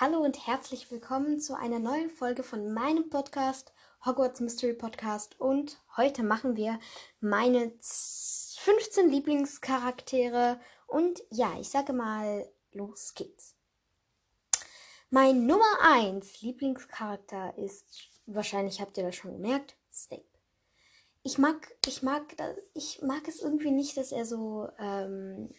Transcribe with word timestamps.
Hallo 0.00 0.20
und 0.20 0.46
herzlich 0.46 0.90
willkommen 0.90 1.38
zu 1.38 1.54
einer 1.54 1.78
neuen 1.78 2.08
Folge 2.08 2.42
von 2.42 2.72
meinem 2.72 3.10
Podcast 3.10 3.74
Hogwarts 4.06 4.40
Mystery 4.40 4.72
Podcast 4.72 5.38
und 5.38 5.82
heute 5.98 6.22
machen 6.22 6.56
wir 6.56 6.80
meine 7.20 7.70
15 7.82 9.10
Lieblingscharaktere 9.10 10.58
und 10.86 11.22
ja, 11.28 11.52
ich 11.60 11.68
sage 11.68 11.92
mal, 11.92 12.50
los 12.72 13.12
geht's. 13.14 13.54
Mein 15.10 15.44
Nummer 15.44 15.82
1 15.82 16.40
Lieblingscharakter 16.40 17.58
ist, 17.58 18.08
wahrscheinlich 18.24 18.80
habt 18.80 18.96
ihr 18.96 19.04
das 19.04 19.14
schon 19.14 19.34
gemerkt, 19.34 19.76
Snape. 19.92 20.24
Ich 21.22 21.36
mag, 21.36 21.76
ich 21.86 22.02
mag, 22.02 22.34
ich 22.72 23.02
mag 23.02 23.28
es 23.28 23.40
irgendwie 23.42 23.70
nicht, 23.70 23.98
dass 23.98 24.10
er 24.10 24.24
so, 24.24 24.70
ähm, 24.78 25.54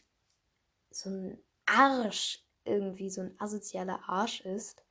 so 0.90 1.12
ein 1.12 1.38
Arsch 1.68 2.44
irgendwie 2.66 3.10
so 3.10 3.22
ein 3.22 3.36
asozialer 3.40 4.02
Arsch 4.08 4.42
ist. 4.42 4.84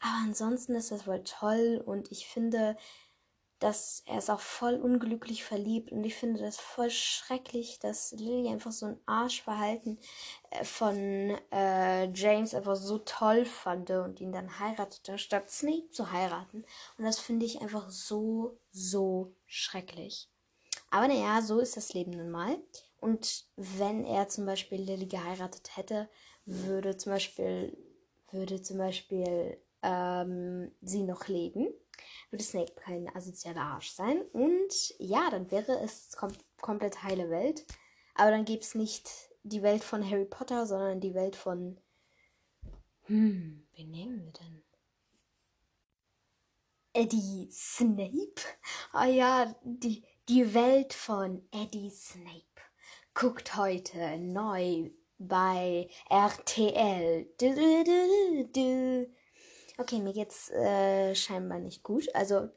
Aber 0.00 0.24
ansonsten 0.24 0.74
ist 0.74 0.90
das 0.90 1.06
wohl 1.06 1.22
toll 1.24 1.82
und 1.84 2.10
ich 2.10 2.26
finde, 2.26 2.76
dass 3.62 4.02
er 4.06 4.18
ist 4.18 4.28
auch 4.28 4.40
voll 4.40 4.74
unglücklich 4.74 5.44
verliebt 5.44 5.92
und 5.92 6.02
ich 6.02 6.16
finde 6.16 6.40
das 6.40 6.58
voll 6.58 6.90
schrecklich, 6.90 7.78
dass 7.78 8.10
Lily 8.10 8.48
einfach 8.48 8.72
so 8.72 8.86
ein 8.86 9.00
Arschverhalten 9.06 10.00
äh, 10.50 10.64
von 10.64 11.38
äh, 11.52 12.10
James 12.12 12.54
einfach 12.54 12.74
so 12.74 12.98
toll 12.98 13.44
fand 13.44 13.90
und 13.90 14.20
ihn 14.20 14.32
dann 14.32 14.58
heiratete, 14.58 15.16
statt 15.16 15.48
Snape 15.48 15.90
zu 15.92 16.10
heiraten. 16.10 16.64
Und 16.98 17.04
das 17.04 17.20
finde 17.20 17.46
ich 17.46 17.60
einfach 17.60 17.88
so, 17.88 18.58
so 18.72 19.32
schrecklich. 19.46 20.28
Aber 20.90 21.06
naja, 21.06 21.40
so 21.40 21.60
ist 21.60 21.76
das 21.76 21.94
Leben 21.94 22.10
nun 22.10 22.30
mal. 22.30 22.58
Und 22.98 23.46
wenn 23.56 24.04
er 24.04 24.28
zum 24.28 24.44
Beispiel 24.44 24.80
Lily 24.80 25.06
geheiratet 25.06 25.76
hätte, 25.76 26.08
würde 26.44 26.96
zum 26.96 27.12
Beispiel, 27.12 27.76
würde 28.30 28.62
zum 28.62 28.78
Beispiel 28.78 29.58
ähm, 29.82 30.72
sie 30.80 31.02
noch 31.02 31.28
leben, 31.28 31.68
würde 32.30 32.44
Snape 32.44 32.72
kein 32.76 33.14
asozialer 33.14 33.62
Arsch 33.62 33.90
sein. 33.90 34.22
Und 34.32 34.94
ja, 34.98 35.30
dann 35.30 35.50
wäre 35.50 35.78
es 35.80 36.16
kom 36.16 36.32
komplett 36.60 37.02
heile 37.02 37.28
Welt. 37.30 37.64
Aber 38.14 38.30
dann 38.30 38.44
gäbe 38.44 38.62
es 38.62 38.74
nicht 38.74 39.08
die 39.42 39.62
Welt 39.62 39.82
von 39.82 40.08
Harry 40.08 40.24
Potter, 40.24 40.66
sondern 40.66 41.00
die 41.00 41.14
Welt 41.14 41.36
von. 41.36 41.78
Hm, 43.06 43.66
wen 43.74 43.90
nehmen 43.90 44.24
wir 44.24 44.32
denn? 44.32 44.62
Eddie 46.94 47.48
Snape? 47.50 48.42
Ah 48.92 49.06
ja, 49.06 49.54
die, 49.64 50.04
die 50.28 50.54
Welt 50.54 50.92
von 50.92 51.42
Eddie 51.50 51.90
Snape 51.90 52.44
guckt 53.14 53.56
heute 53.56 54.18
neu 54.18 54.90
bei 55.28 55.88
RTL. 56.08 57.26
Du, 57.38 57.54
du, 57.54 58.48
du, 58.52 59.10
okay, 59.78 59.98
mir 60.00 60.12
geht's 60.12 60.50
äh, 60.50 61.14
scheinbar 61.14 61.58
nicht 61.58 61.82
gut. 61.82 62.12
Also 62.14 62.48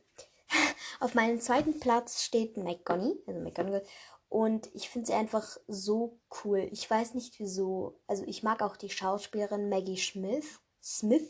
auf 0.99 1.13
meinem 1.15 1.39
zweiten 1.39 1.79
Platz 1.79 2.23
steht 2.23 2.57
McGonagall, 2.57 3.17
also 3.27 3.39
McGonagall. 3.39 3.85
Und 4.29 4.69
ich 4.73 4.89
finde 4.89 5.07
sie 5.07 5.13
einfach 5.13 5.57
so 5.67 6.19
cool. 6.43 6.67
Ich 6.71 6.89
weiß 6.89 7.13
nicht 7.13 7.39
wieso. 7.39 8.01
Also 8.07 8.23
ich 8.25 8.43
mag 8.43 8.61
auch 8.61 8.75
die 8.75 8.89
Schauspielerin 8.89 9.69
Maggie 9.69 9.97
Smith. 9.97 10.59
Smith. 10.81 11.29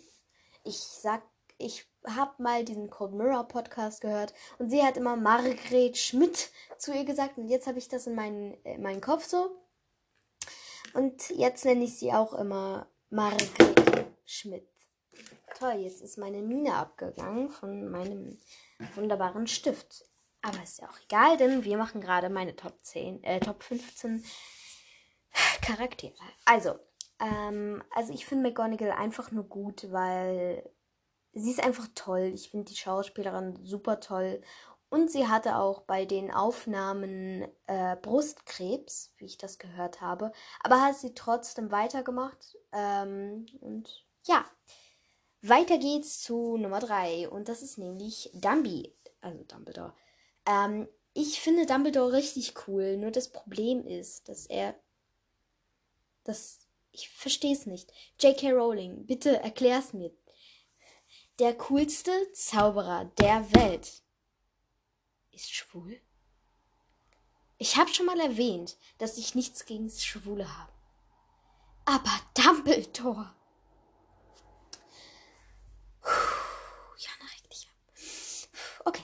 Ich 0.64 0.80
sag, 0.80 1.22
ich 1.58 1.86
habe 2.08 2.42
mal 2.42 2.64
diesen 2.64 2.90
Cold 2.90 3.14
Mirror 3.14 3.48
Podcast 3.48 4.02
gehört 4.02 4.34
und 4.58 4.70
sie 4.70 4.84
hat 4.84 4.98
immer 4.98 5.16
Margret 5.16 5.98
Schmidt 5.98 6.50
zu 6.78 6.94
ihr 6.94 7.06
gesagt 7.06 7.38
und 7.38 7.48
jetzt 7.48 7.68
habe 7.68 7.78
ich 7.78 7.88
das 7.88 8.08
in 8.08 8.16
meinen, 8.16 8.54
in 8.64 8.82
meinen 8.82 9.02
Kopf 9.02 9.26
so. 9.26 9.56
Und 10.96 11.30
jetzt 11.32 11.66
nenne 11.66 11.84
ich 11.84 12.00
sie 12.00 12.14
auch 12.14 12.34
immer 12.34 12.88
Margret 13.10 13.52
Schmidt. 14.26 14.66
Toll, 15.60 15.74
jetzt 15.82 16.02
ist 16.02 16.18
meine 16.18 16.42
Mine 16.42 16.74
abgegangen 16.76 17.50
von 17.50 17.92
meinem 17.92 18.38
wunderbaren 18.96 19.46
Stift. 19.46 20.06
Aber 20.42 20.64
ist 20.64 20.80
ja 20.80 20.90
auch 20.90 20.98
egal, 21.04 21.36
denn 21.36 21.66
wir 21.66 21.78
machen 21.78 22.00
gerade 22.00 22.30
meine 22.30 22.56
Top 22.56 22.78
10, 22.82 23.24
äh, 23.26 23.42
Top 23.42 23.62
15 23.64 24.24
Charaktere. 25.62 26.14
Also, 26.46 26.80
ähm, 27.20 27.84
also 27.92 28.14
ich 28.14 28.26
finde 28.26 28.48
McGonagall 28.48 28.92
einfach 28.92 29.32
nur 29.32 29.44
gut, 29.44 29.92
weil 29.92 30.64
sie 31.34 31.52
ist 31.52 31.64
einfach 31.64 31.90
toll. 31.94 32.32
Ich 32.34 32.52
finde 32.52 32.72
die 32.72 32.78
Schauspielerin 32.78 33.60
super 33.66 34.00
toll. 34.00 34.42
Und 34.90 35.12
sie 35.12 35.28
hatte 35.28 35.58
auch 35.58 35.82
bei 35.82 36.06
den 36.06 36.32
Aufnahmen 36.32 37.48
äh, 37.68 37.96
Brustkrebs, 38.02 39.14
wie 39.18 39.26
ich 39.26 39.38
das 39.38 39.58
gehört 39.58 40.00
habe. 40.02 40.32
Aber 40.62 40.82
hat 40.82 40.96
sie 40.96 41.14
trotzdem 41.14 41.72
weitergemacht. 41.72 42.56
Ähm, 42.72 43.48
und 43.62 44.06
ja, 44.26 44.46
weiter 45.42 45.78
geht's 45.78 46.22
zu 46.22 46.58
Nummer 46.58 46.80
3. 46.80 47.30
Und 47.30 47.50
das 47.50 47.62
ist 47.62 47.78
nämlich 47.78 48.30
Dumby. 48.34 48.96
Also 49.22 49.44
Dumbledore. 49.44 49.94
Ähm, 50.46 50.88
ich 51.14 51.40
finde 51.42 51.66
Dumbledore 51.66 52.14
richtig 52.14 52.54
cool. 52.68 52.98
Nur 52.98 53.12
das 53.12 53.30
Problem 53.30 53.86
ist, 53.86 54.30
dass 54.30 54.46
er. 54.46 54.76
Das. 56.24 56.60
Ich 56.92 57.10
verstehe 57.10 57.54
es 57.54 57.66
nicht. 57.66 57.92
J.K. 58.22 58.52
Rowling, 58.52 59.06
bitte 59.06 59.42
erklär's 59.42 59.92
mir. 59.92 60.12
Der 61.40 61.54
coolste 61.56 62.12
Zauberer 62.32 63.12
der 63.20 63.46
Welt 63.54 64.05
ist 65.36 65.54
schwul? 65.54 66.00
Ich 67.58 67.78
habe 67.78 67.94
schon 67.94 68.06
mal 68.06 68.20
erwähnt, 68.20 68.78
dass 68.98 69.18
ich 69.18 69.36
nichts 69.36 69.66
gegen 69.66 69.90
Schwule 69.90 70.58
habe. 70.58 70.72
Aber 71.86 72.12
Dumbledore. 72.34 73.34
Ja, 76.98 77.10
na, 77.20 77.26
reg 77.26 77.50
dich 77.50 77.68
ab. 77.68 78.86
Okay. 78.86 79.04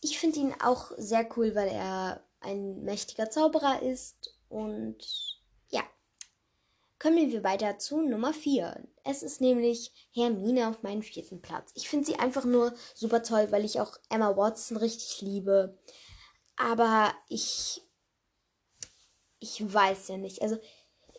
Ich 0.00 0.18
finde 0.18 0.38
ihn 0.38 0.54
auch 0.60 0.92
sehr 0.96 1.28
cool, 1.36 1.54
weil 1.54 1.68
er 1.68 2.24
ein 2.40 2.82
mächtiger 2.84 3.30
Zauberer 3.30 3.82
ist 3.82 4.34
und 4.48 5.27
Kommen 7.00 7.30
wir 7.30 7.44
weiter 7.44 7.78
zu 7.78 8.00
Nummer 8.00 8.34
4. 8.34 8.84
Es 9.04 9.22
ist 9.22 9.40
nämlich 9.40 9.92
Hermine 10.12 10.68
auf 10.68 10.82
meinem 10.82 11.02
vierten 11.02 11.40
Platz. 11.40 11.70
Ich 11.74 11.88
finde 11.88 12.06
sie 12.06 12.18
einfach 12.18 12.44
nur 12.44 12.74
super 12.94 13.22
toll, 13.22 13.52
weil 13.52 13.64
ich 13.64 13.80
auch 13.80 13.96
Emma 14.10 14.36
Watson 14.36 14.76
richtig 14.76 15.20
liebe. 15.22 15.78
Aber 16.56 17.14
ich. 17.28 17.82
Ich 19.38 19.72
weiß 19.72 20.08
ja 20.08 20.16
nicht. 20.16 20.42
Also, 20.42 20.58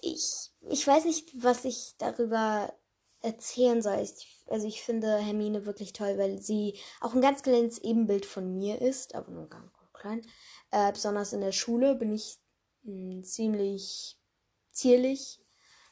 ich, 0.01 0.51
ich 0.69 0.85
weiß 0.85 1.06
nicht, 1.06 1.31
was 1.41 1.63
ich 1.63 1.96
darüber 1.97 2.73
erzählen 3.22 3.81
soll. 3.81 4.00
Ich, 4.00 4.44
also, 4.47 4.67
ich 4.67 4.81
finde 4.84 5.17
Hermine 5.17 5.66
wirklich 5.66 5.94
toll, 5.94 6.17
weil 6.17 6.41
sie 6.41 6.78
auch 7.00 7.13
ein 7.13 7.22
ganz 7.22 7.41
kleines 7.41 7.78
Ebenbild 7.79 8.25
von 8.25 8.53
mir 8.53 8.81
ist, 8.81 9.16
aber 9.16 9.31
nur 9.31 9.47
ganz 9.47 9.72
klein. 9.94 10.22
Äh, 10.72 10.91
besonders 10.91 11.31
in 11.31 11.41
der 11.41 11.53
Schule 11.53 11.96
bin 11.96 12.11
ich 12.11 12.38
mh, 12.84 13.13
hm, 13.13 13.23
ziemlich 13.23 14.17
zierlich 14.72 15.40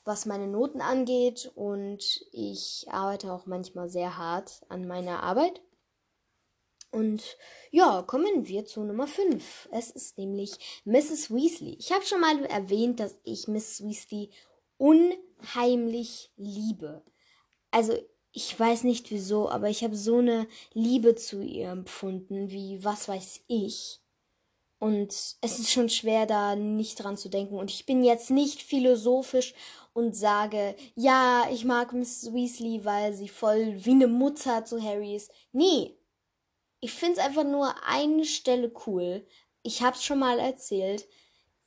was 0.08 0.26
meine 0.26 0.48
Noten 0.48 0.80
angeht 0.80 1.52
und 1.54 2.26
ich 2.32 2.86
arbeite 2.90 3.32
auch 3.34 3.46
manchmal 3.46 3.90
sehr 3.90 4.18
hart 4.18 4.62
an 4.70 4.88
meiner 4.88 5.22
Arbeit. 5.22 5.62
Und 6.92 7.38
ja, 7.72 8.02
kommen 8.04 8.48
wir 8.48 8.66
zu 8.66 8.84
Nummer 8.86 9.06
5. 9.06 9.68
Es 9.74 9.92
ist 9.92 10.18
nämlich 10.18 10.82
Mrs. 10.86 11.30
Weasley. 11.30 11.76
Ich 11.78 11.92
habe 11.92 12.06
schon 12.06 12.22
mal 12.22 12.46
erwähnt, 12.46 13.02
dass 13.02 13.18
ich 13.24 13.50
Mrs. 13.50 13.84
Weasley 13.84 14.32
unheimlich 14.78 16.32
liebe. 16.38 17.04
Also 17.72 17.94
ich 18.32 18.58
weiß 18.58 18.84
nicht 18.86 19.12
wieso, 19.12 19.50
aber 19.50 19.70
ich 19.70 19.84
habe 19.84 19.98
so 19.98 20.20
eine 20.20 20.48
Liebe 20.74 21.16
zu 21.16 21.42
ihr 21.42 21.70
empfunden, 21.70 22.50
wie 22.50 22.82
was 22.82 23.10
weiß 23.10 23.42
ich. 23.50 24.00
Und 24.80 25.12
es 25.12 25.38
ist 25.42 25.72
schon 25.72 25.90
schwer, 25.90 26.28
da 26.28 26.56
nicht 26.56 27.04
dran 27.04 27.18
zu 27.18 27.30
denken. 27.30 27.58
Und 27.58 27.72
ich 27.72 27.86
bin 27.86 28.04
jetzt 28.04 28.30
nicht 28.30 28.62
philosophisch 28.62 29.56
und 29.98 30.16
sage, 30.16 30.76
ja, 30.94 31.48
ich 31.52 31.66
mag 31.66 31.92
Miss 31.92 32.32
Weasley, 32.32 32.86
weil 32.86 33.14
sie 33.14 33.28
voll 33.28 33.84
wie 33.84 33.94
eine 33.94 34.06
Mutter 34.06 34.64
zu 34.64 34.80
Harry 34.80 35.16
ist. 35.16 35.32
Nee. 35.54 35.98
Ich 36.82 36.94
find's 36.94 37.18
einfach 37.18 37.44
nur 37.44 37.74
eine 37.84 38.24
Stelle 38.24 38.72
cool. 38.86 39.26
Ich 39.64 39.82
hab's 39.82 40.06
schon 40.06 40.20
mal 40.20 40.38
erzählt, 40.38 41.08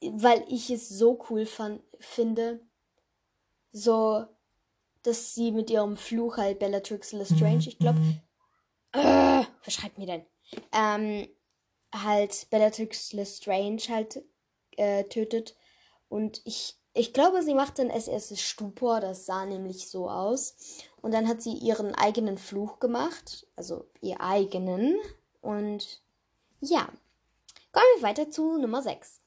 weil 0.01 0.45
ich 0.47 0.71
es 0.71 0.89
so 0.89 1.21
cool 1.29 1.45
fand, 1.45 1.83
finde. 1.99 2.65
So, 3.73 4.25
dass 5.03 5.35
sie 5.35 5.51
mit 5.51 5.69
ihrem 5.69 5.97
Fluch 5.97 6.37
halt 6.37 6.61
Bellatrix 6.61 7.11
Lestrange, 7.11 7.67
ich 7.67 7.81
glaube, 7.81 7.99
äh, 8.93 9.43
was 9.65 9.75
schreibt 9.75 9.99
mir 9.99 10.07
denn? 10.07 10.25
Ähm, 10.73 11.29
halt 11.93 12.47
Bellatrix 12.49 13.13
Lestrange 13.13 13.83
halt 13.89 14.23
äh, 14.77 15.03
tötet. 15.03 15.57
Und 16.09 16.43
ich 16.45 16.80
ich 16.93 17.13
glaube, 17.13 17.43
sie 17.43 17.55
macht 17.55 17.79
dann 17.79 17.91
als 17.91 18.41
Stupor, 18.41 19.01
das 19.01 19.27
sah 19.27 19.47
nämlich 19.47 19.89
so 19.89 20.11
aus. 20.11 20.57
Und 21.01 21.13
dann 21.13 21.29
hat 21.29 21.41
sie 21.43 21.53
ihren 21.53 21.95
eigenen 21.95 22.37
Fluch 22.37 22.79
gemacht, 22.81 23.47
also 23.57 23.87
ihr 24.01 24.21
eigenen. 24.21 24.97
Und 25.41 26.03
ja, 26.61 26.89
kommen 27.73 27.87
wir 27.97 28.03
weiter 28.03 28.31
zu 28.31 28.59
Nummer 28.59 28.83
6. 28.83 29.21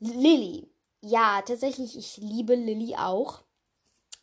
Lilly. 0.00 0.68
Ja, 1.00 1.42
tatsächlich, 1.42 1.96
ich 1.96 2.16
liebe 2.16 2.54
Lilly 2.54 2.96
auch. 2.96 3.42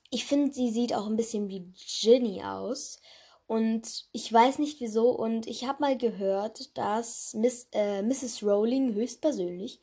ich 0.10 0.26
finde, 0.26 0.54
sie 0.54 0.72
sieht 0.72 0.94
auch 0.94 1.08
ein 1.08 1.18
bisschen 1.18 1.50
wie 1.50 1.74
Ginny 2.02 2.44
aus. 2.44 3.00
Und 3.48 4.06
ich 4.12 4.32
weiß 4.32 4.60
nicht 4.60 4.80
wieso. 4.80 5.10
Und 5.12 5.48
ich 5.48 5.66
habe 5.68 5.82
mal 5.82 5.98
gehört, 5.98 6.78
dass 6.78 7.34
Miss, 7.34 7.68
äh, 7.74 8.02
Mrs. 8.02 8.44
Rowling 8.44 8.94
höchstpersönlich. 8.94 9.82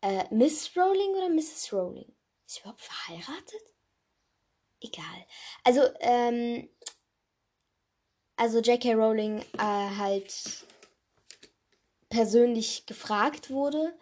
Äh, 0.00 0.24
Miss 0.30 0.70
Rowling 0.76 1.10
oder 1.16 1.28
Mrs. 1.28 1.72
Rowling? 1.72 2.14
Ist 2.46 2.54
sie 2.54 2.60
überhaupt 2.60 2.80
verheiratet? 2.80 3.62
Egal. 4.80 5.26
Also, 5.64 5.82
ähm. 6.00 6.68
Also 8.36 8.60
J.K. 8.60 8.94
Rowling 8.94 9.40
äh, 9.40 9.58
halt 9.58 10.64
persönlich 12.08 12.86
gefragt 12.86 13.50
wurde. 13.50 13.98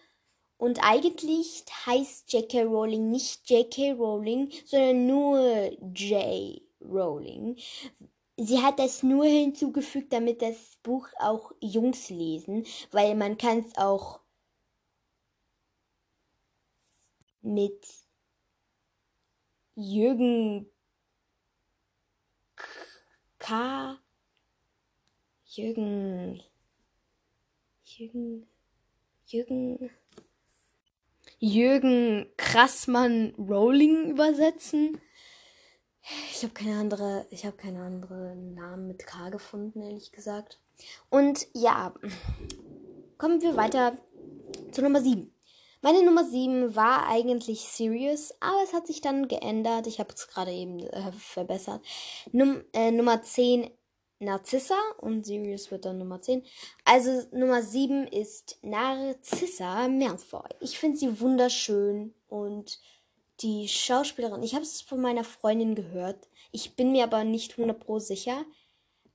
Und 0.58 0.78
eigentlich 0.82 1.64
heißt 1.86 2.32
J.K. 2.32 2.64
Rowling 2.64 3.10
nicht 3.10 3.48
J.K. 3.48 3.92
Rowling, 3.92 4.52
sondern 4.64 5.06
nur 5.06 5.70
J. 5.94 6.62
Rowling. 6.80 7.56
Sie 8.38 8.60
hat 8.60 8.78
das 8.78 9.02
nur 9.02 9.24
hinzugefügt, 9.24 10.12
damit 10.12 10.42
das 10.42 10.56
Buch 10.82 11.08
auch 11.18 11.52
Jungs 11.60 12.10
lesen, 12.10 12.66
weil 12.90 13.14
man 13.14 13.38
kann 13.38 13.60
es 13.60 13.76
auch 13.78 14.20
mit 17.46 17.86
Jürgen 19.76 20.68
K. 23.38 23.98
Jürgen. 25.44 26.42
Jürgen. 27.84 28.48
Jürgen. 29.26 29.90
Jürgen 31.38 32.26
Krassmann 32.36 33.34
Rowling 33.38 34.10
übersetzen. 34.10 35.00
Ich 36.32 36.42
habe 36.42 36.52
keine 36.52 36.78
andere, 36.78 37.26
ich 37.30 37.46
habe 37.46 37.56
keine 37.56 37.82
andere 37.82 38.34
Namen 38.36 38.88
mit 38.88 39.06
K 39.06 39.28
gefunden, 39.30 39.82
ehrlich 39.82 40.10
gesagt. 40.10 40.60
Und 41.10 41.46
ja, 41.52 41.94
kommen 43.18 43.40
wir 43.40 43.56
weiter 43.56 43.96
zu 44.72 44.82
Nummer 44.82 45.00
7. 45.00 45.35
Meine 45.86 46.02
Nummer 46.02 46.24
7 46.24 46.74
war 46.74 47.06
eigentlich 47.06 47.60
Sirius, 47.60 48.34
aber 48.40 48.60
es 48.64 48.72
hat 48.72 48.88
sich 48.88 49.02
dann 49.02 49.28
geändert. 49.28 49.86
Ich 49.86 50.00
habe 50.00 50.12
es 50.12 50.26
gerade 50.26 50.50
eben 50.50 50.80
äh, 50.80 51.12
verbessert. 51.12 51.80
Num 52.32 52.64
äh, 52.72 52.90
Nummer 52.90 53.22
10 53.22 53.70
Narzissa 54.18 54.74
und 54.98 55.24
Sirius 55.24 55.70
wird 55.70 55.84
dann 55.84 55.98
Nummer 55.98 56.20
10. 56.20 56.42
Also 56.84 57.22
Nummer 57.30 57.62
7 57.62 58.08
ist 58.08 58.58
Narzissa 58.62 59.86
Malfoy. 59.86 60.48
Ich 60.58 60.76
finde 60.76 60.98
sie 60.98 61.20
wunderschön 61.20 62.12
und 62.26 62.80
die 63.42 63.68
Schauspielerin, 63.68 64.42
ich 64.42 64.56
habe 64.56 64.64
es 64.64 64.80
von 64.80 65.00
meiner 65.00 65.22
Freundin 65.22 65.76
gehört. 65.76 66.28
Ich 66.50 66.74
bin 66.74 66.90
mir 66.90 67.04
aber 67.04 67.22
nicht 67.22 67.52
100% 67.52 68.00
sicher. 68.00 68.44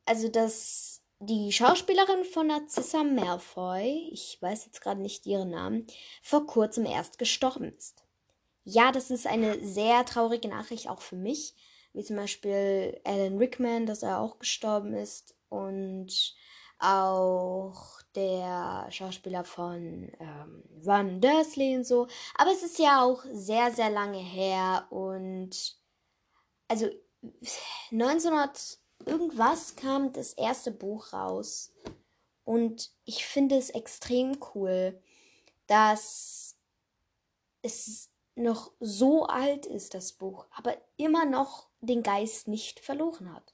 Also, 0.05 0.29
dass 0.29 1.00
die 1.21 1.51
Schauspielerin 1.51 2.25
von 2.25 2.47
Narcissa 2.47 3.03
Malfoy, 3.03 4.09
ich 4.11 4.41
weiß 4.41 4.65
jetzt 4.65 4.81
gerade 4.81 5.01
nicht 5.01 5.27
ihren 5.27 5.51
Namen, 5.51 5.85
vor 6.23 6.47
kurzem 6.47 6.85
erst 6.85 7.19
gestorben 7.19 7.71
ist. 7.77 8.03
Ja, 8.63 8.91
das 8.91 9.11
ist 9.11 9.27
eine 9.27 9.63
sehr 9.65 10.03
traurige 10.05 10.47
Nachricht 10.47 10.89
auch 10.89 11.01
für 11.01 11.15
mich, 11.15 11.55
wie 11.93 12.03
zum 12.03 12.15
Beispiel 12.15 12.99
Alan 13.03 13.37
Rickman, 13.37 13.85
dass 13.85 14.01
er 14.01 14.19
auch 14.19 14.39
gestorben 14.39 14.95
ist 14.95 15.35
und 15.49 16.35
auch 16.79 18.01
der 18.15 18.87
Schauspieler 18.89 19.43
von 19.43 20.11
ähm, 20.19 20.63
Ron 20.83 21.21
Dursley 21.21 21.75
und 21.75 21.85
so. 21.85 22.07
Aber 22.35 22.51
es 22.51 22.63
ist 22.63 22.79
ja 22.79 23.03
auch 23.03 23.23
sehr, 23.31 23.71
sehr 23.71 23.91
lange 23.91 24.17
her 24.17 24.87
und 24.89 25.75
also 26.67 26.89
1900 27.91 28.80
irgendwas 29.05 29.75
kam 29.75 30.13
das 30.13 30.33
erste 30.33 30.71
Buch 30.71 31.13
raus 31.13 31.73
und 32.43 32.91
ich 33.05 33.25
finde 33.25 33.57
es 33.57 33.69
extrem 33.69 34.37
cool, 34.53 34.99
dass 35.67 36.55
es 37.61 38.09
noch 38.35 38.71
so 38.79 39.25
alt 39.25 39.65
ist, 39.65 39.93
das 39.93 40.13
Buch, 40.13 40.45
aber 40.51 40.75
immer 40.97 41.25
noch 41.25 41.67
den 41.81 42.03
Geist 42.03 42.47
nicht 42.47 42.79
verloren 42.79 43.33
hat. 43.33 43.53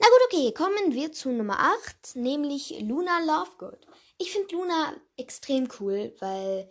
Na 0.00 0.06
gut, 0.06 0.20
okay, 0.26 0.52
kommen 0.52 0.94
wir 0.94 1.12
zu 1.12 1.30
Nummer 1.30 1.58
8, 1.58 2.16
nämlich 2.16 2.80
Luna 2.80 3.18
Lovegood. 3.20 3.86
Ich 4.16 4.32
finde 4.32 4.54
Luna 4.54 4.94
extrem 5.16 5.68
cool, 5.80 6.14
weil 6.20 6.70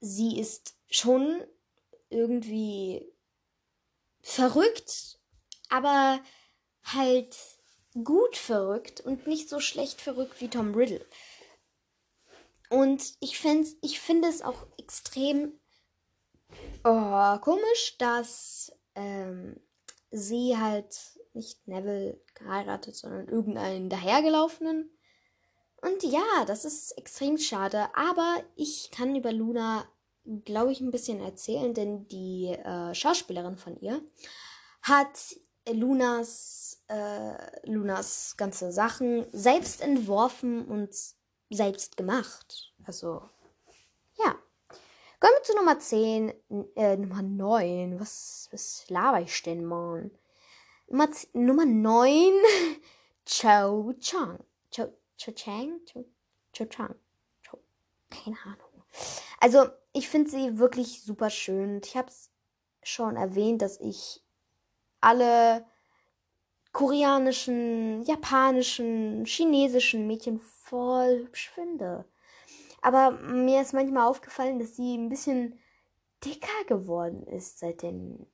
sie 0.00 0.38
ist 0.38 0.76
schon 0.88 1.44
irgendwie 2.08 3.12
verrückt, 4.22 5.15
aber 5.68 6.20
halt 6.84 7.36
gut 8.04 8.36
verrückt 8.36 9.00
und 9.00 9.26
nicht 9.26 9.48
so 9.48 9.60
schlecht 9.60 10.00
verrückt 10.00 10.40
wie 10.40 10.48
Tom 10.48 10.74
Riddle. 10.74 11.04
Und 12.68 13.14
ich, 13.20 13.42
ich 13.82 14.00
finde 14.00 14.28
es 14.28 14.42
auch 14.42 14.66
extrem 14.78 15.52
oh, 16.84 17.38
komisch, 17.38 17.96
dass 17.98 18.72
ähm, 18.94 19.60
sie 20.10 20.56
halt 20.56 20.96
nicht 21.34 21.66
Neville 21.68 22.20
geheiratet, 22.34 22.96
sondern 22.96 23.28
irgendeinen 23.28 23.88
dahergelaufenen. 23.88 24.90
Und 25.82 26.02
ja, 26.02 26.44
das 26.46 26.64
ist 26.64 26.92
extrem 26.92 27.38
schade. 27.38 27.88
Aber 27.94 28.42
ich 28.56 28.90
kann 28.90 29.14
über 29.14 29.32
Luna, 29.32 29.84
glaube 30.44 30.72
ich, 30.72 30.80
ein 30.80 30.90
bisschen 30.90 31.20
erzählen, 31.20 31.74
denn 31.74 32.08
die 32.08 32.46
äh, 32.46 32.94
Schauspielerin 32.94 33.56
von 33.56 33.78
ihr 33.80 34.02
hat 34.82 35.36
Lunas, 35.72 36.82
äh, 36.88 37.66
Lunas 37.68 38.36
ganze 38.36 38.72
Sachen 38.72 39.26
selbst 39.32 39.80
entworfen 39.80 40.64
und 40.66 40.94
selbst 41.50 41.96
gemacht. 41.96 42.72
Also, 42.84 43.22
ja. 44.18 44.36
Kommen 45.18 45.32
wir 45.34 45.42
zu 45.42 45.56
Nummer 45.56 45.78
10, 45.78 46.32
äh, 46.76 46.96
Nummer 46.96 47.22
9. 47.22 47.98
Was, 47.98 48.48
was 48.52 48.84
laber 48.88 49.20
ich 49.20 49.42
denn, 49.42 49.64
Mann? 49.64 50.10
Nummer, 50.88 51.08
Nummer 51.32 51.64
9, 51.64 52.32
Cho 53.24 53.94
Chang. 53.98 54.38
Cho, 54.70 54.92
Cho 55.16 55.32
Chang? 55.32 55.80
Cho, 55.86 56.04
Cho 56.52 56.66
Chang. 56.66 56.94
Cho, 57.42 57.58
keine 58.10 58.36
Ahnung. 58.44 58.84
Also, 59.40 59.66
ich 59.92 60.08
finde 60.08 60.30
sie 60.30 60.58
wirklich 60.58 61.02
super 61.02 61.30
schön. 61.30 61.80
Ich 61.82 61.96
habe 61.96 62.08
es 62.08 62.30
schon 62.82 63.16
erwähnt, 63.16 63.62
dass 63.62 63.80
ich 63.80 64.22
alle 65.06 65.64
koreanischen, 66.72 68.02
japanischen, 68.02 69.24
chinesischen 69.24 70.06
Mädchen 70.08 70.40
voll 70.40 71.20
hübsch 71.20 71.48
finde. 71.50 72.04
Aber 72.82 73.12
mir 73.12 73.62
ist 73.62 73.72
manchmal 73.72 74.08
aufgefallen, 74.08 74.58
dass 74.58 74.74
sie 74.74 74.96
ein 74.96 75.08
bisschen 75.08 75.58
dicker 76.24 76.64
geworden 76.66 77.22
ist 77.26 77.60
seit 77.60 77.82
den 77.82 78.26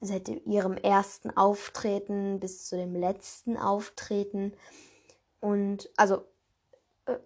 seit 0.00 0.28
ihrem 0.28 0.76
ersten 0.76 1.30
Auftreten 1.30 2.38
bis 2.38 2.66
zu 2.66 2.76
dem 2.76 2.94
letzten 2.94 3.56
Auftreten. 3.56 4.52
Und 5.40 5.90
also 5.96 6.22
äh, 7.06 7.18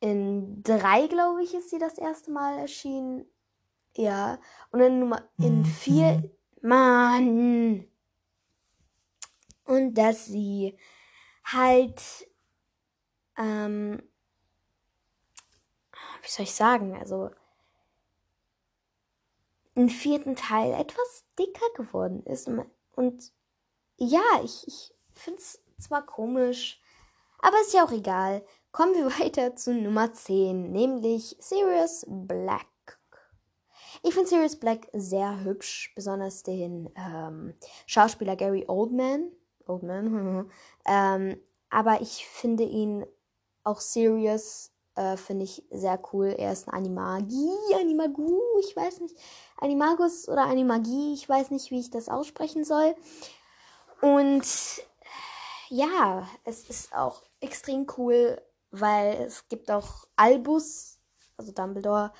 in 0.00 0.62
drei, 0.62 1.06
glaube 1.08 1.42
ich, 1.42 1.54
ist 1.54 1.70
sie 1.70 1.78
das 1.78 1.98
erste 1.98 2.30
Mal 2.30 2.58
erschienen. 2.58 3.26
Ja. 3.96 4.38
Und 4.70 4.80
in 4.80 4.98
Nummer 5.00 5.22
in 5.38 5.58
mhm. 5.58 5.64
vier. 5.64 6.30
Mann. 6.62 7.86
Und 9.66 9.94
dass 9.94 10.26
sie 10.26 10.78
halt 11.44 12.02
ähm, 13.36 14.02
wie 16.26 16.28
soll 16.28 16.44
ich 16.44 16.54
sagen, 16.54 16.96
also 16.96 17.30
im 19.74 19.88
vierten 19.88 20.34
Teil 20.34 20.72
etwas 20.72 21.24
dicker 21.38 21.66
geworden 21.76 22.24
ist. 22.24 22.50
Und 22.96 23.32
ja, 23.96 24.24
ich, 24.42 24.66
ich 24.66 24.94
finde 25.12 25.38
es 25.38 25.60
zwar 25.78 26.04
komisch, 26.04 26.80
aber 27.38 27.60
ist 27.60 27.74
ja 27.74 27.84
auch 27.84 27.92
egal. 27.92 28.44
Kommen 28.72 28.94
wir 28.94 29.06
weiter 29.20 29.54
zu 29.54 29.72
Nummer 29.72 30.12
10, 30.12 30.72
nämlich 30.72 31.36
Sirius 31.38 32.04
Black. 32.08 32.66
Ich 34.02 34.14
finde 34.14 34.28
Sirius 34.28 34.56
Black 34.56 34.88
sehr 34.92 35.44
hübsch, 35.44 35.92
besonders 35.94 36.42
den 36.42 36.90
ähm, 36.96 37.54
Schauspieler 37.86 38.36
Gary 38.36 38.64
Oldman. 38.66 39.30
Oldman, 39.66 40.50
ähm, 40.86 41.40
aber 41.70 42.00
ich 42.00 42.26
finde 42.26 42.64
ihn 42.64 43.04
auch 43.64 43.80
Sirius 43.80 44.72
äh, 44.96 45.16
finde 45.16 45.44
ich 45.44 45.62
sehr 45.70 46.00
cool. 46.12 46.34
Er 46.36 46.52
ist 46.52 46.68
ein 46.68 46.74
Animagi, 46.74 47.50
Animagu, 47.74 48.40
ich 48.60 48.74
weiß 48.74 49.00
nicht. 49.00 49.16
Animagus 49.58 50.28
oder 50.28 50.44
Animagie, 50.44 51.12
ich 51.12 51.28
weiß 51.28 51.50
nicht, 51.50 51.70
wie 51.70 51.80
ich 51.80 51.90
das 51.90 52.08
aussprechen 52.08 52.64
soll. 52.64 52.94
Und 54.00 54.46
ja, 55.68 56.26
es 56.44 56.68
ist 56.68 56.94
auch 56.94 57.22
extrem 57.40 57.86
cool, 57.96 58.40
weil 58.70 59.14
es 59.26 59.48
gibt 59.48 59.70
auch 59.70 60.06
Albus, 60.16 60.98
also 61.36 61.52
Dumbledore, 61.52 62.12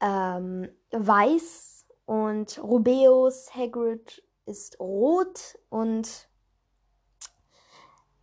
ähm, 0.00 0.68
weiß 0.90 1.86
Und 2.06 2.62
Rubeus 2.62 3.54
Hagrid 3.54 4.22
ist 4.46 4.78
rot 4.78 5.58
und 5.70 6.28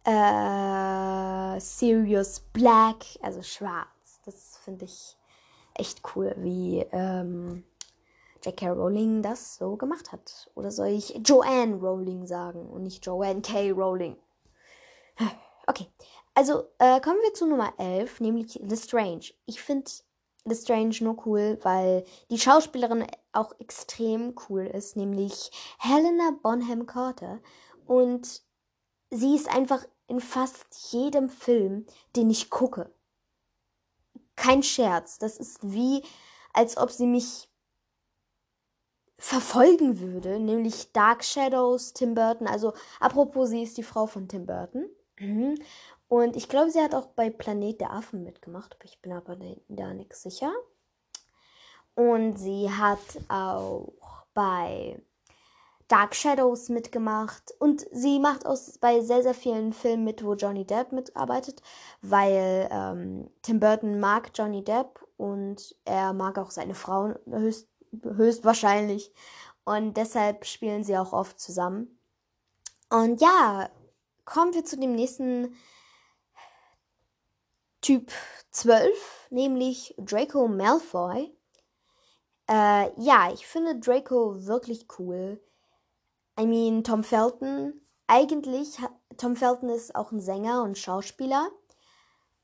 äh, 0.04 1.60
Sirius 1.60 2.40
Black, 2.54 3.06
also 3.22 3.42
schwarz. 3.42 4.20
Das 4.26 4.58
finde 4.64 4.86
ich 4.86 5.18
echt 5.76 6.02
cool, 6.16 6.36
wie 6.38 6.86
ähm, 6.92 7.64
J.K. 8.44 8.70
Rowling 8.70 9.22
das 9.22 9.56
so 9.56 9.76
gemacht 9.76 10.12
hat. 10.12 10.50
Oder 10.56 10.72
soll 10.72 10.88
ich 10.88 11.20
Joanne 11.26 11.76
Rowling 11.76 12.26
sagen 12.26 12.68
und 12.70 12.84
nicht 12.84 13.06
Joanne 13.06 13.42
K. 13.42 13.72
Rowling? 13.72 14.18
Okay, 15.68 15.88
also 16.34 16.66
äh, 16.80 17.00
kommen 17.02 17.20
wir 17.22 17.34
zu 17.34 17.46
Nummer 17.46 17.72
11, 17.78 18.20
nämlich 18.20 18.56
Lestrange. 18.64 19.32
Ich 19.46 19.62
finde 19.62 19.90
Lestrange 20.44 20.96
nur 21.02 21.26
cool, 21.26 21.60
weil 21.62 22.04
die 22.30 22.40
Schauspielerin 22.40 23.06
auch 23.32 23.54
extrem 23.60 24.34
cool 24.50 24.66
ist, 24.66 24.96
nämlich 24.96 25.52
Helena 25.78 26.32
Bonham 26.42 26.88
Carter. 26.88 27.40
Und 27.86 28.42
sie 29.12 29.36
ist 29.36 29.50
einfach 29.50 29.86
in 30.08 30.20
fast 30.20 30.92
jedem 30.92 31.30
Film, 31.30 31.86
den 32.16 32.30
ich 32.30 32.50
gucke. 32.50 32.92
Kein 34.36 34.64
Scherz. 34.64 35.20
Das 35.20 35.38
ist 35.38 35.60
wie, 35.62 36.04
als 36.54 36.78
ob 36.78 36.90
sie 36.90 37.06
mich 37.06 37.50
verfolgen 39.20 40.00
würde, 40.00 40.40
nämlich 40.40 40.92
Dark 40.94 41.24
Shadows, 41.24 41.94
Tim 41.94 42.16
Burton. 42.16 42.48
Also, 42.48 42.74
apropos, 43.00 43.50
sie 43.50 43.62
ist 43.62 43.78
die 43.78 43.84
Frau 43.84 44.08
von 44.08 44.28
Tim 44.28 44.48
Burton. 44.48 44.90
Mhm. 45.20 45.56
Und 46.08 46.36
ich 46.36 46.50
glaube, 46.50 46.72
sie 46.72 46.82
hat 46.82 46.96
auch 46.96 47.06
bei 47.08 47.30
Planet 47.30 47.80
der 47.80 47.94
Affen 47.94 48.24
mitgemacht. 48.24 48.76
Ich 48.84 49.02
bin 49.02 49.14
aber 49.14 49.38
da 49.70 49.94
nichts 49.94 50.24
sicher. 50.24 50.52
Und 51.94 52.38
sie 52.38 52.70
hat 52.70 53.00
auch 53.30 53.94
bei 54.34 55.02
Dark 55.92 56.16
Shadows 56.16 56.70
mitgemacht. 56.70 57.54
Und 57.60 57.86
sie 57.92 58.20
macht 58.20 58.46
auch 58.46 58.58
bei 58.80 59.02
sehr, 59.02 59.24
sehr 59.24 59.34
vielen 59.34 59.74
Filmen 59.74 60.06
mit, 60.06 60.24
wo 60.24 60.36
Johnny 60.36 60.66
Depp 60.66 60.94
mitarbeitet, 60.94 61.62
weil 62.02 62.70
ähm, 62.72 63.30
Tim 63.42 63.60
Burton 63.60 64.00
mag 64.00 64.32
Johnny 64.34 64.64
Depp 64.64 65.06
und 65.18 65.76
er 65.84 66.14
mag 66.14 66.38
auch 66.38 66.50
seine 66.50 66.76
Frau 66.76 67.14
höchst, 67.30 67.68
höchstwahrscheinlich. 68.04 69.12
Und 69.66 69.98
deshalb 69.98 70.46
spielen 70.46 70.86
sie 70.86 70.98
auch 70.98 71.12
oft 71.12 71.40
zusammen. 71.40 72.00
Und 72.90 73.20
ja, 73.20 73.70
kommen 74.24 74.54
wir 74.54 74.64
zu 74.64 74.80
dem 74.80 74.96
nächsten 74.96 75.58
Typ 77.82 78.12
12, 78.52 79.28
nämlich 79.30 79.94
Draco 79.98 80.48
Malfoy. 80.48 81.36
Äh, 82.50 82.92
ja, 83.02 83.32
ich 83.34 83.46
finde 83.46 83.78
Draco 83.80 84.46
wirklich 84.46 84.88
cool. 84.98 85.42
I 86.40 86.46
mean, 86.46 86.84
Tom 86.84 87.04
Felton, 87.04 87.74
eigentlich, 88.08 88.78
Tom 89.18 89.36
Felton 89.36 89.70
ist 89.70 89.96
auch 89.96 90.12
ein 90.12 90.20
Sänger 90.20 90.64
und 90.64 90.78
Schauspieler. 90.78 91.50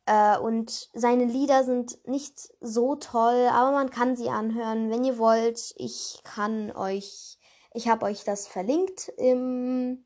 Äh, 0.05 0.37
und 0.37 0.89
seine 0.93 1.25
Lieder 1.25 1.63
sind 1.63 2.07
nicht 2.07 2.53
so 2.61 2.95
toll, 2.95 3.49
aber 3.51 3.71
man 3.71 3.89
kann 3.89 4.15
sie 4.15 4.29
anhören, 4.29 4.89
wenn 4.89 5.03
ihr 5.03 5.17
wollt. 5.17 5.73
Ich 5.75 6.21
kann 6.23 6.71
euch, 6.71 7.37
ich 7.73 7.89
habe 7.89 8.05
euch 8.05 8.23
das 8.23 8.47
verlinkt 8.47 9.09
im, 9.17 10.05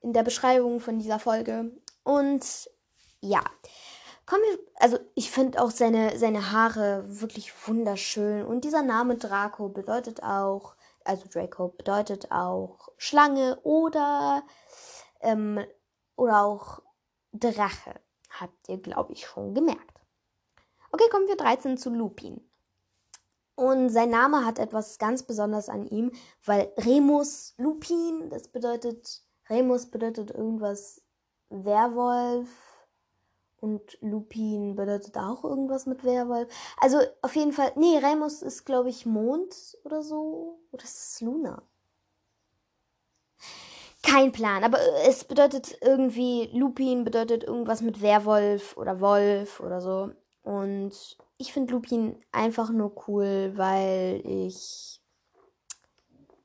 in 0.00 0.12
der 0.12 0.22
Beschreibung 0.22 0.80
von 0.80 0.98
dieser 0.98 1.18
Folge. 1.18 1.72
Und 2.04 2.70
ja. 3.20 3.42
Kommen 4.26 4.42
wir, 4.42 4.58
also 4.76 4.98
ich 5.14 5.30
finde 5.30 5.60
auch 5.60 5.70
seine, 5.70 6.16
seine 6.18 6.52
Haare 6.52 7.04
wirklich 7.06 7.52
wunderschön. 7.66 8.44
Und 8.44 8.64
dieser 8.64 8.82
Name 8.82 9.16
Draco 9.16 9.70
bedeutet 9.70 10.22
auch, 10.22 10.76
also 11.04 11.26
Draco 11.28 11.68
bedeutet 11.68 12.30
auch 12.30 12.88
Schlange 12.96 13.58
oder, 13.62 14.42
ähm, 15.20 15.64
oder 16.16 16.44
auch 16.44 16.82
Drache. 17.32 18.00
Habt 18.30 18.68
ihr, 18.68 18.78
glaube 18.78 19.12
ich, 19.12 19.26
schon 19.26 19.54
gemerkt. 19.54 20.00
Okay, 20.92 21.08
kommen 21.10 21.28
wir 21.28 21.36
13 21.36 21.78
zu 21.78 21.90
Lupin. 21.90 22.40
Und 23.54 23.90
sein 23.90 24.10
Name 24.10 24.44
hat 24.44 24.58
etwas 24.58 24.98
ganz 24.98 25.22
Besonderes 25.22 25.68
an 25.68 25.86
ihm, 25.86 26.12
weil 26.44 26.72
Remus 26.78 27.54
Lupin, 27.58 28.30
das 28.30 28.48
bedeutet, 28.48 29.22
Remus 29.48 29.90
bedeutet 29.90 30.30
irgendwas 30.30 31.02
Werwolf, 31.50 32.48
und 33.60 33.98
Lupin 34.00 34.74
bedeutet 34.74 35.16
auch 35.16 35.44
irgendwas 35.44 35.86
mit 35.86 36.02
Werwolf. 36.02 36.48
Also 36.78 36.98
auf 37.22 37.36
jeden 37.36 37.52
Fall. 37.52 37.72
Nee, 37.76 37.98
Remus 37.98 38.42
ist, 38.42 38.64
glaube 38.64 38.88
ich, 38.88 39.06
Mond 39.06 39.78
oder 39.84 40.02
so. 40.02 40.58
Oder 40.72 40.84
ist 40.84 41.14
es 41.14 41.20
Luna? 41.20 41.62
Kein 44.02 44.32
Plan, 44.32 44.64
aber 44.64 44.78
es 45.06 45.24
bedeutet 45.24 45.76
irgendwie, 45.82 46.48
Lupin 46.54 47.04
bedeutet 47.04 47.44
irgendwas 47.44 47.82
mit 47.82 48.00
Werwolf 48.00 48.76
oder 48.78 49.00
Wolf 49.00 49.60
oder 49.60 49.82
so. 49.82 50.10
Und 50.42 51.18
ich 51.36 51.52
finde 51.52 51.72
Lupin 51.74 52.22
einfach 52.32 52.70
nur 52.70 53.08
cool, 53.08 53.52
weil 53.56 54.22
ich. 54.24 55.02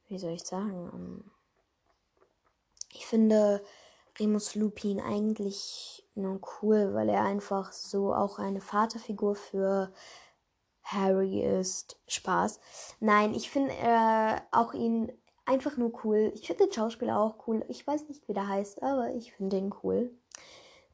Wie 0.08 0.20
soll 0.20 0.34
ich 0.34 0.44
sagen? 0.44 0.92
Ähm, 0.94 1.32
ich 2.92 3.06
finde 3.06 3.64
Remus 4.20 4.56
Lupin 4.56 5.00
eigentlich 5.00 6.06
nur 6.16 6.40
cool, 6.62 6.94
weil 6.94 7.10
er 7.10 7.24
einfach 7.24 7.72
so 7.72 8.14
auch 8.14 8.40
eine 8.40 8.62
Vaterfigur 8.62 9.36
für 9.36 9.92
Harry 10.84 11.42
ist. 11.42 12.00
Spaß. 12.08 12.60
Nein, 13.00 13.34
ich 13.34 13.50
finde 13.50 13.74
äh, 13.74 14.36
auch 14.52 14.74
ihn 14.74 15.12
einfach 15.46 15.78
nur 15.78 15.92
cool. 16.04 16.32
Ich 16.36 16.48
finde 16.48 16.66
den 16.66 16.74
Schauspieler 16.74 17.20
auch 17.20 17.48
cool. 17.48 17.66
Ich 17.68 17.86
weiß 17.86 18.08
nicht, 18.08 18.28
wie 18.28 18.34
der 18.34 18.48
heißt, 18.48 18.84
aber 18.84 19.14
ich 19.14 19.34
finde 19.34 19.58
ihn 19.58 19.74
cool. 19.84 20.12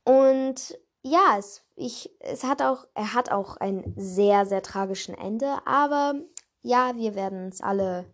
Und 0.04 0.78
ja, 1.04 1.38
es, 1.38 1.64
ich, 1.76 2.12
es 2.20 2.44
hat 2.44 2.62
auch, 2.62 2.88
er 2.94 3.14
hat 3.14 3.32
auch 3.32 3.58
ein 3.58 3.94
sehr, 3.96 4.46
sehr 4.46 4.62
tragischen 4.62 5.16
Ende, 5.16 5.66
aber 5.66 6.16
ja, 6.62 6.96
wir 6.96 7.16
werden 7.16 7.50
es 7.50 7.62
alle. 7.62 8.06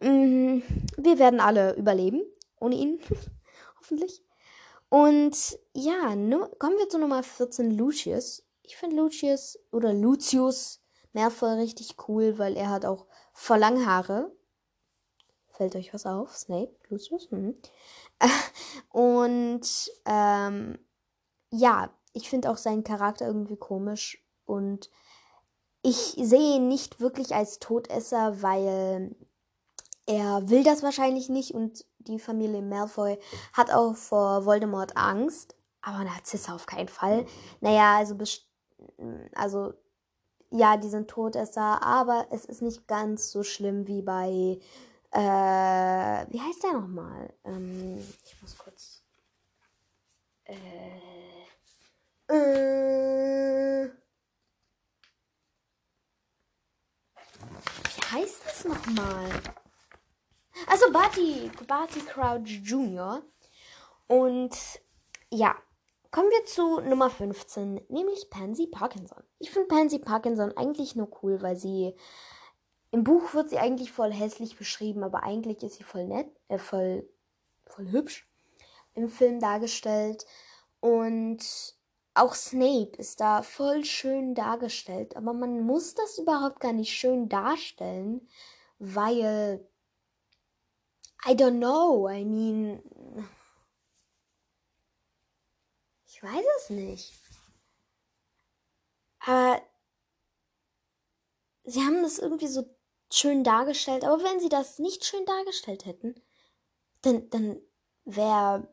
Mh, 0.00 0.62
wir 0.96 1.18
werden 1.18 1.40
alle 1.40 1.74
überleben 1.74 2.22
ohne 2.60 2.76
ihn. 2.76 3.00
Hoffentlich. 3.78 4.22
Und 4.88 5.58
ja, 5.74 6.16
nu, 6.16 6.46
kommen 6.58 6.78
wir 6.78 6.88
zu 6.88 6.98
Nummer 6.98 7.22
14, 7.22 7.76
Lucius. 7.76 8.44
Ich 8.62 8.76
finde 8.76 8.96
Lucius 8.96 9.58
oder 9.70 9.92
Lucius 9.92 10.80
Malfoy 11.12 11.54
richtig 11.54 11.96
cool, 12.08 12.38
weil 12.38 12.56
er 12.56 12.70
hat 12.70 12.84
auch 12.84 13.06
voll 13.32 13.58
lange 13.58 13.86
Haare. 13.86 14.32
Fällt 15.48 15.74
euch 15.74 15.92
was 15.92 16.06
auf? 16.06 16.36
Snape, 16.36 16.74
Lucius. 16.88 17.30
Mhm. 17.30 17.56
Und 18.90 19.90
ähm, 20.04 20.78
ja, 21.50 21.90
ich 22.12 22.28
finde 22.28 22.50
auch 22.50 22.56
seinen 22.56 22.84
Charakter 22.84 23.26
irgendwie 23.26 23.56
komisch 23.56 24.24
und 24.44 24.90
ich 25.82 26.16
sehe 26.20 26.56
ihn 26.56 26.68
nicht 26.68 27.00
wirklich 27.00 27.34
als 27.34 27.58
Todesser, 27.58 28.42
weil 28.42 29.14
er 30.08 30.48
will 30.48 30.64
das 30.64 30.82
wahrscheinlich 30.82 31.28
nicht 31.28 31.52
und 31.52 31.84
die 31.98 32.18
Familie 32.18 32.62
Malfoy 32.62 33.18
hat 33.52 33.70
auch 33.70 33.94
vor 33.94 34.46
Voldemort 34.46 34.96
Angst, 34.96 35.54
aber 35.82 36.02
Narzissa 36.02 36.54
auf 36.54 36.64
keinen 36.64 36.88
Fall. 36.88 37.26
Naja, 37.60 37.98
also, 37.98 38.16
also 39.34 39.74
ja, 40.50 40.78
die 40.78 40.88
sind 40.88 41.10
Todesser, 41.10 41.82
aber 41.82 42.26
es 42.30 42.46
ist 42.46 42.62
nicht 42.62 42.88
ganz 42.88 43.30
so 43.30 43.42
schlimm 43.42 43.86
wie 43.86 44.00
bei, 44.00 44.58
äh, 45.10 45.20
wie 45.20 46.40
heißt 46.40 46.62
der 46.64 46.72
nochmal? 46.72 47.34
Ähm, 47.44 47.98
ich 48.24 48.40
muss 48.40 48.56
kurz, 48.56 49.02
äh, 50.44 50.54
äh, 52.28 53.90
wie 57.94 58.16
heißt 58.16 58.40
das 58.46 58.64
nochmal? 58.64 59.28
Also 60.66 60.90
Barty, 60.92 61.50
Barty 61.66 62.00
Crouch 62.00 62.60
Jr. 62.64 63.22
Und 64.06 64.56
ja, 65.30 65.54
kommen 66.10 66.30
wir 66.30 66.44
zu 66.44 66.80
Nummer 66.80 67.10
15, 67.10 67.80
nämlich 67.88 68.30
Pansy 68.30 68.66
Parkinson. 68.66 69.22
Ich 69.38 69.50
finde 69.50 69.68
Pansy 69.68 69.98
Parkinson 69.98 70.56
eigentlich 70.56 70.96
nur 70.96 71.10
cool, 71.22 71.40
weil 71.42 71.56
sie 71.56 71.94
im 72.90 73.04
Buch 73.04 73.34
wird 73.34 73.50
sie 73.50 73.58
eigentlich 73.58 73.92
voll 73.92 74.12
hässlich 74.12 74.56
beschrieben, 74.56 75.04
aber 75.04 75.22
eigentlich 75.22 75.62
ist 75.62 75.76
sie 75.76 75.84
voll 75.84 76.06
nett, 76.06 76.28
äh, 76.48 76.58
voll, 76.58 77.08
voll 77.66 77.90
hübsch 77.90 78.26
im 78.94 79.08
Film 79.08 79.40
dargestellt. 79.40 80.24
Und 80.80 81.44
auch 82.14 82.34
Snape 82.34 82.96
ist 82.96 83.20
da 83.20 83.42
voll 83.42 83.84
schön 83.84 84.34
dargestellt, 84.34 85.16
aber 85.16 85.32
man 85.34 85.60
muss 85.60 85.94
das 85.94 86.18
überhaupt 86.18 86.60
gar 86.60 86.72
nicht 86.72 86.92
schön 86.92 87.28
darstellen, 87.28 88.26
weil 88.78 89.64
I 91.26 91.34
don't 91.34 91.58
know. 91.58 92.08
I 92.08 92.24
mean. 92.24 92.82
Ich 96.06 96.22
weiß 96.22 96.44
es 96.58 96.70
nicht. 96.70 97.12
Aber 99.20 99.60
sie 101.64 101.80
haben 101.80 102.02
das 102.02 102.18
irgendwie 102.18 102.46
so 102.46 102.64
schön 103.12 103.44
dargestellt, 103.44 104.04
aber 104.04 104.22
wenn 104.22 104.40
sie 104.40 104.48
das 104.48 104.78
nicht 104.78 105.04
schön 105.04 105.24
dargestellt 105.26 105.84
hätten, 105.84 106.14
dann, 107.02 107.28
dann 107.30 107.60
wäre 108.04 108.72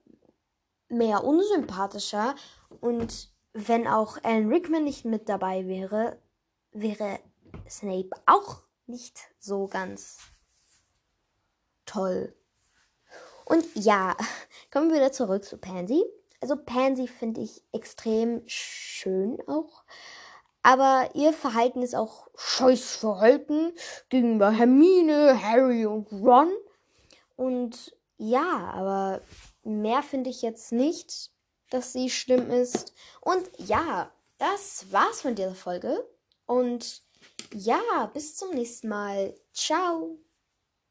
mehr 0.87 1.23
unsympathischer 1.23 2.35
und 2.81 3.29
wenn 3.53 3.87
auch 3.87 4.17
Alan 4.23 4.49
Rickman 4.49 4.83
nicht 4.83 5.05
mit 5.05 5.29
dabei 5.29 5.67
wäre, 5.67 6.21
wäre 6.71 7.19
Snape 7.69 8.09
auch 8.25 8.63
nicht 8.85 9.19
so 9.39 9.67
ganz 9.67 10.17
toll. 11.85 12.33
Und 13.45 13.65
ja, 13.75 14.15
kommen 14.71 14.89
wir 14.89 14.97
wieder 14.97 15.11
zurück 15.11 15.43
zu 15.43 15.57
Pansy. 15.57 16.03
Also 16.41 16.55
Pansy 16.57 17.07
finde 17.07 17.41
ich 17.41 17.63
extrem 17.71 18.41
schön 18.45 19.41
auch. 19.47 19.83
Aber 20.61 21.11
ihr 21.13 21.31
Verhalten 21.31 21.83
ist 21.83 21.95
auch 21.95 22.27
scheiß 22.35 22.95
Verhalten 22.95 23.71
gegenüber 24.09 24.49
Hermine, 24.49 25.39
Harry 25.41 25.85
und 25.85 26.11
Ron. 26.11 26.51
Und 27.35 27.95
ja, 28.17 28.71
aber 28.73 29.21
mehr 29.63 30.01
finde 30.01 30.29
ich 30.29 30.41
jetzt 30.41 30.71
nicht, 30.71 31.29
dass 31.69 31.93
sie 31.93 32.09
schlimm 32.09 32.49
ist. 32.49 32.93
Und 33.21 33.47
ja, 33.57 34.11
das 34.37 34.91
war's 34.91 35.21
von 35.21 35.35
dieser 35.35 35.55
Folge. 35.55 36.07
Und 36.45 37.03
ja, 37.53 38.09
bis 38.13 38.35
zum 38.35 38.51
nächsten 38.51 38.87
Mal. 38.89 39.35
Ciao. 39.53 40.17